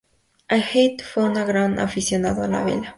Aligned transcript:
Heath 0.49 1.03
fue 1.03 1.25
un 1.25 1.35
gran 1.35 1.77
aficionado 1.77 2.41
a 2.41 2.47
la 2.47 2.63
vela. 2.63 2.89